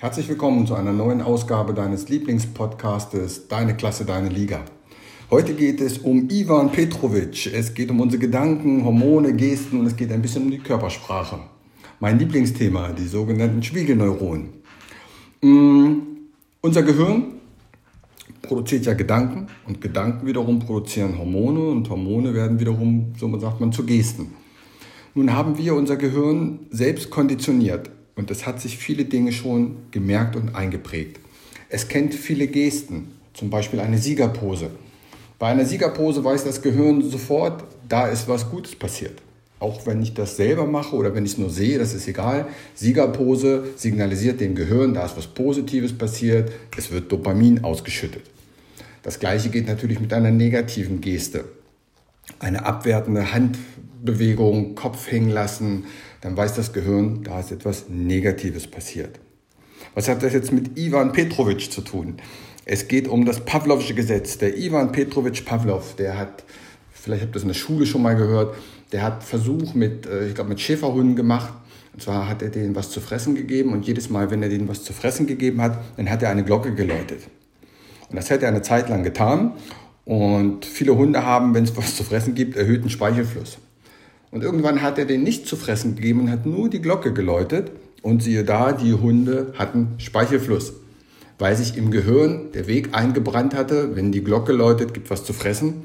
[0.00, 4.60] Herzlich willkommen zu einer neuen Ausgabe deines Lieblingspodcastes Deine Klasse, deine Liga.
[5.28, 7.52] Heute geht es um Ivan Petrovic.
[7.52, 11.40] Es geht um unsere Gedanken, Hormone, Gesten und es geht ein bisschen um die Körpersprache.
[11.98, 14.50] Mein Lieblingsthema, die sogenannten Spiegelneuronen.
[15.42, 15.94] Mm,
[16.60, 17.32] unser Gehirn
[18.42, 23.72] produziert ja Gedanken und Gedanken wiederum produzieren Hormone und Hormone werden wiederum, so sagt man,
[23.72, 24.32] zu Gesten.
[25.16, 30.34] Nun haben wir unser Gehirn selbst konditioniert und es hat sich viele Dinge schon gemerkt
[30.34, 31.20] und eingeprägt.
[31.68, 34.70] Es kennt viele Gesten, zum Beispiel eine Siegerpose.
[35.38, 39.22] Bei einer Siegerpose weiß das Gehirn sofort, da ist was Gutes passiert.
[39.60, 42.48] Auch wenn ich das selber mache oder wenn ich es nur sehe, das ist egal.
[42.74, 48.24] Siegerpose signalisiert dem Gehirn, da ist was Positives passiert, es wird Dopamin ausgeschüttet.
[49.04, 51.44] Das gleiche geht natürlich mit einer negativen Geste.
[52.40, 53.32] Eine abwertende
[53.98, 55.84] Handbewegung, Kopf hängen lassen,
[56.20, 59.18] dann weiß das Gehirn, da ist etwas Negatives passiert.
[59.94, 62.16] Was hat das jetzt mit Ivan Petrovic zu tun?
[62.64, 64.38] Es geht um das Pavlovsche Gesetz.
[64.38, 66.44] Der Ivan Petrovic Pavlov, der hat,
[66.92, 68.54] vielleicht habt ihr das in der Schule schon mal gehört,
[68.92, 71.52] der hat Versuch mit, äh, ich glaube, mit Schäferhunden gemacht.
[71.92, 74.68] Und zwar hat er denen was zu fressen gegeben und jedes Mal, wenn er denen
[74.68, 77.22] was zu fressen gegeben hat, dann hat er eine Glocke geläutet.
[78.08, 79.54] Und das hat er eine Zeit lang getan.
[80.04, 83.58] Und viele Hunde haben, wenn es was zu fressen gibt, erhöhten Speichelfluss.
[84.30, 87.70] Und irgendwann hat er denen nichts zu fressen gegeben und hat nur die Glocke geläutet.
[88.02, 90.72] Und siehe da, die Hunde hatten Speichelfluss,
[91.38, 95.32] weil sich im Gehirn der Weg eingebrannt hatte, wenn die Glocke läutet, gibt was zu
[95.32, 95.82] fressen.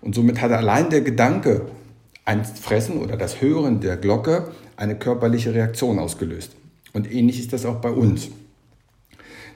[0.00, 1.62] Und somit hatte allein der Gedanke
[2.24, 6.52] ein Fressen oder das Hören der Glocke eine körperliche Reaktion ausgelöst.
[6.92, 8.28] Und ähnlich ist das auch bei uns.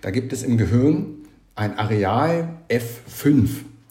[0.01, 1.07] Da gibt es im Gehirn
[1.55, 3.49] ein Areal F5.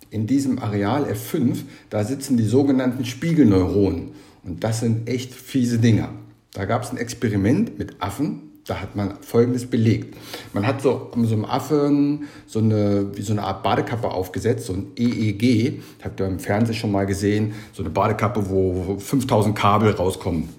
[0.09, 4.11] In diesem Areal F5, da sitzen die sogenannten Spiegelneuronen.
[4.43, 6.09] Und das sind echt fiese Dinger.
[6.53, 10.15] Da gab es ein Experiment mit Affen, da hat man Folgendes belegt.
[10.53, 14.73] Man hat so, so einem Affen so eine, wie so eine Art Badekappe aufgesetzt, so
[14.73, 15.81] ein EEG.
[16.03, 20.49] Habt ihr im Fernsehen schon mal gesehen, so eine Badekappe, wo 5000 Kabel rauskommen.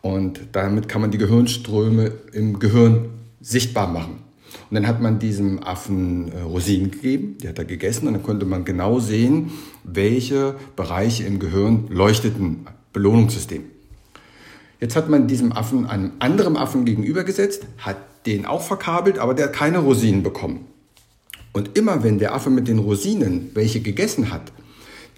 [0.00, 4.18] Und damit kann man die Gehirnströme im Gehirn sichtbar machen.
[4.70, 8.22] Und dann hat man diesem Affen äh, Rosinen gegeben, die hat er gegessen und dann
[8.22, 9.50] konnte man genau sehen,
[9.82, 12.66] welche Bereiche im Gehirn leuchteten.
[12.94, 13.64] Belohnungssystem.
[14.80, 19.46] Jetzt hat man diesem Affen einem anderen Affen gegenübergesetzt, hat den auch verkabelt, aber der
[19.46, 20.66] hat keine Rosinen bekommen.
[21.52, 24.52] Und immer wenn der Affe mit den Rosinen welche gegessen hat,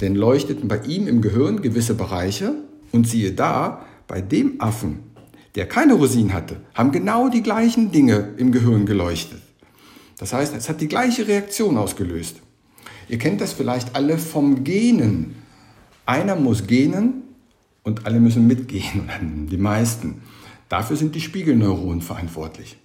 [0.00, 2.54] dann leuchteten bei ihm im Gehirn gewisse Bereiche
[2.92, 5.00] und siehe da, bei dem Affen,
[5.54, 9.40] der keine Rosinen hatte, haben genau die gleichen Dinge im Gehirn geleuchtet.
[10.18, 12.36] Das heißt, es hat die gleiche Reaktion ausgelöst.
[13.08, 15.36] Ihr kennt das vielleicht alle vom Genen.
[16.04, 17.25] Einer muss genen
[17.86, 20.20] und alle müssen mitgehen, die meisten.
[20.68, 22.76] Dafür sind die Spiegelneuronen verantwortlich.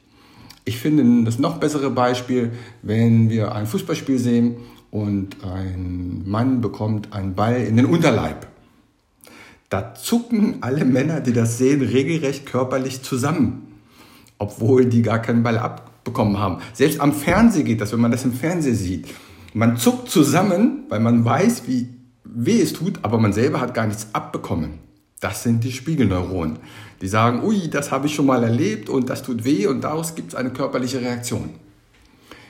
[0.63, 2.51] Ich finde das noch bessere Beispiel,
[2.83, 4.57] wenn wir ein Fußballspiel sehen
[4.91, 8.45] und ein Mann bekommt einen Ball in den Unterleib.
[9.69, 13.79] Da zucken alle Männer, die das sehen, regelrecht körperlich zusammen,
[14.37, 16.61] obwohl die gar keinen Ball abbekommen haben.
[16.73, 19.07] Selbst am Fernsehen geht das, wenn man das im Fernsehen sieht.
[19.55, 21.89] Man zuckt zusammen, weil man weiß, wie
[22.23, 24.90] weh es tut, aber man selber hat gar nichts abbekommen.
[25.21, 26.57] Das sind die Spiegelneuronen.
[26.99, 30.15] Die sagen, ui, das habe ich schon mal erlebt und das tut weh und daraus
[30.15, 31.51] gibt es eine körperliche Reaktion.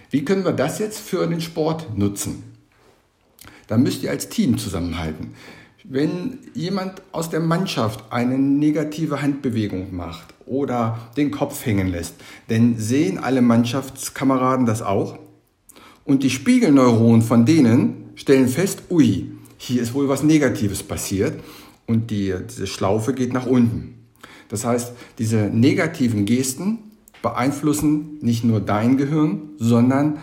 [0.10, 2.44] Wie können wir das jetzt für den Sport nutzen?
[3.68, 5.34] Da müsst ihr als Team zusammenhalten.
[5.84, 12.16] Wenn jemand aus der Mannschaft eine negative Handbewegung macht oder den Kopf hängen lässt,
[12.48, 15.20] dann sehen alle Mannschaftskameraden das auch.
[16.06, 21.36] Und die Spiegelneuronen von denen stellen fest, ui, hier ist wohl was Negatives passiert
[21.92, 23.96] und die, diese Schlaufe geht nach unten.
[24.50, 26.80] Das heißt, diese negativen Gesten
[27.22, 30.20] beeinflussen nicht nur dein Gehirn, sondern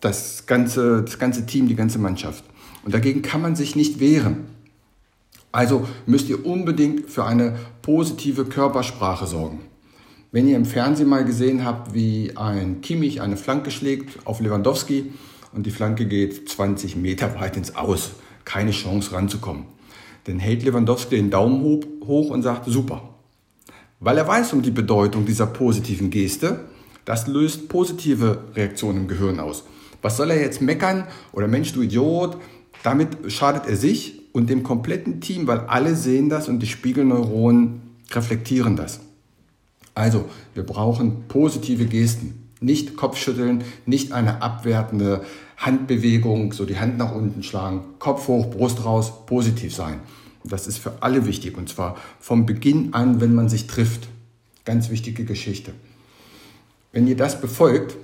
[0.00, 2.44] das ganze, das ganze Team, die ganze Mannschaft.
[2.84, 4.46] Und dagegen kann man sich nicht wehren.
[5.52, 9.60] Also müsst ihr unbedingt für eine positive Körpersprache sorgen.
[10.32, 15.12] Wenn ihr im Fernsehen mal gesehen habt, wie ein Kimmich eine Flanke schlägt auf Lewandowski
[15.52, 18.12] und die Flanke geht 20 Meter weit ins Aus,
[18.44, 19.64] keine Chance ranzukommen
[20.24, 21.62] dann hält Lewandowski den Daumen
[22.06, 23.02] hoch und sagt super.
[24.00, 26.60] Weil er weiß um die Bedeutung dieser positiven Geste,
[27.04, 29.64] das löst positive Reaktionen im Gehirn aus.
[30.02, 32.36] Was soll er jetzt meckern oder Mensch, du Idiot?
[32.82, 37.82] Damit schadet er sich und dem kompletten Team, weil alle sehen das und die Spiegelneuronen
[38.12, 39.00] reflektieren das.
[39.94, 40.24] Also,
[40.54, 42.49] wir brauchen positive Gesten.
[42.60, 45.24] Nicht Kopfschütteln, nicht eine abwertende
[45.56, 50.00] Handbewegung, so die Hand nach unten schlagen, Kopf hoch, Brust raus, positiv sein.
[50.44, 54.08] Das ist für alle wichtig und zwar vom Beginn an, wenn man sich trifft.
[54.64, 55.72] Ganz wichtige Geschichte.
[56.92, 57.96] wenn ihr das befolgt,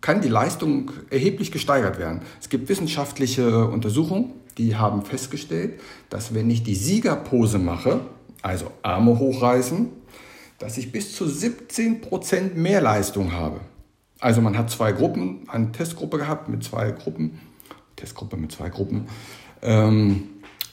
[0.00, 2.20] kann die Leistung erheblich gesteigert werden.
[2.40, 5.80] Es gibt wissenschaftliche Untersuchungen, die haben festgestellt,
[6.10, 8.00] dass wenn ich die Siegerpose mache,
[8.42, 9.88] also Arme hochreißen,
[10.58, 13.60] dass ich bis zu 17% mehr Leistung habe.
[14.20, 17.40] Also man hat zwei Gruppen, eine Testgruppe gehabt mit zwei Gruppen,
[17.96, 19.06] Testgruppe mit zwei Gruppen,
[19.62, 20.24] ähm,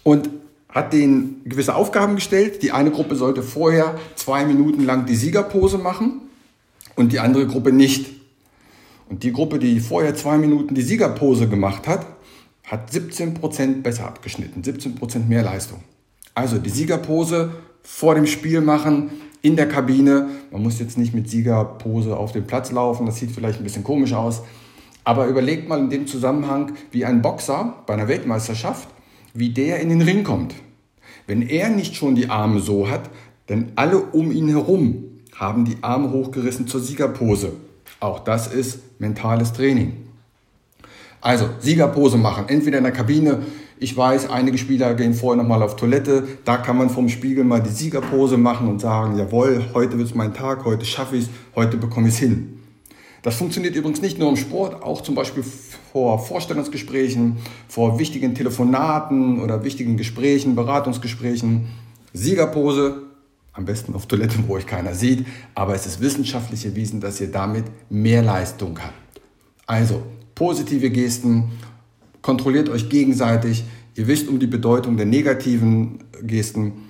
[0.03, 0.29] und
[0.69, 2.61] hat denen gewisse Aufgaben gestellt.
[2.61, 6.21] Die eine Gruppe sollte vorher zwei Minuten lang die Siegerpose machen
[6.95, 8.07] und die andere Gruppe nicht.
[9.07, 12.05] Und die Gruppe, die vorher zwei Minuten die Siegerpose gemacht hat,
[12.63, 15.83] hat 17% besser abgeschnitten, 17% mehr Leistung.
[16.33, 17.51] Also die Siegerpose
[17.83, 19.11] vor dem Spiel machen,
[19.45, 20.27] in der Kabine.
[20.51, 23.83] Man muss jetzt nicht mit Siegerpose auf den Platz laufen, das sieht vielleicht ein bisschen
[23.83, 24.41] komisch aus.
[25.03, 28.87] Aber überlegt mal in dem Zusammenhang, wie ein Boxer bei einer Weltmeisterschaft,
[29.35, 30.55] wie der in den Ring kommt.
[31.27, 33.11] Wenn er nicht schon die Arme so hat,
[33.47, 35.03] denn alle um ihn herum
[35.35, 37.53] haben die Arme hochgerissen zur Siegerpose.
[37.99, 39.93] Auch das ist mentales Training.
[41.21, 43.43] Also Siegerpose machen, entweder in der Kabine.
[43.77, 46.25] Ich weiß, einige Spieler gehen vorher nochmal auf Toilette.
[46.45, 50.15] Da kann man vom Spiegel mal die Siegerpose machen und sagen, jawohl, heute wird es
[50.15, 52.59] mein Tag, heute schaffe ich es, heute bekomme ich es hin.
[53.21, 55.43] Das funktioniert übrigens nicht nur im Sport, auch zum Beispiel
[55.91, 57.37] vor Vorstellungsgesprächen,
[57.67, 61.67] vor wichtigen Telefonaten oder wichtigen Gesprächen, Beratungsgesprächen.
[62.13, 63.01] Siegerpose,
[63.51, 67.31] am besten auf Toilette, wo euch keiner sieht, aber es ist wissenschaftlich erwiesen, dass ihr
[67.31, 68.93] damit mehr Leistung habt.
[69.65, 70.03] Also,
[70.35, 71.51] positive Gesten,
[72.25, 73.65] kontrolliert euch gegenseitig.
[73.93, 76.89] Ihr wisst um die Bedeutung der negativen Gesten.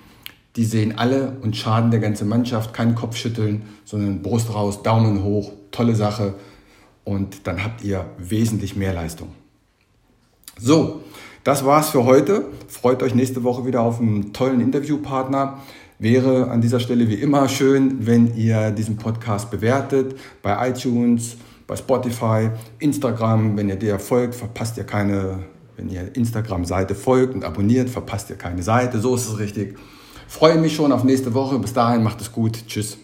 [0.56, 2.74] Die sehen alle und schaden der ganzen Mannschaft.
[2.74, 6.36] Kein Kopfschütteln, sondern Brust raus, Daumen hoch, tolle Sache.
[7.04, 9.28] Und dann habt ihr wesentlich mehr Leistung.
[10.58, 11.02] So,
[11.44, 12.46] das war's für heute.
[12.70, 15.60] Freut euch nächste Woche wieder auf einen tollen Interviewpartner.
[16.00, 21.36] Wäre an dieser Stelle wie immer schön, wenn ihr diesen Podcast bewertet bei iTunes,
[21.68, 23.58] bei Spotify, Instagram.
[23.58, 25.40] Wenn ihr der folgt, verpasst ihr keine,
[25.76, 29.00] wenn ihr Instagram-Seite folgt und abonniert, verpasst ihr keine Seite.
[29.00, 29.78] So ist es richtig.
[30.28, 31.60] Freue mich schon auf nächste Woche.
[31.60, 32.68] Bis dahin macht es gut.
[32.68, 32.98] Tschüss.